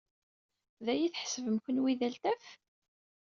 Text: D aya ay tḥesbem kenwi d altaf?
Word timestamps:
D 0.85 0.87
aya 0.91 1.03
ay 1.07 1.11
tḥesbem 1.11 1.57
kenwi 1.63 1.93
d 1.99 2.01
altaf? 2.07 2.45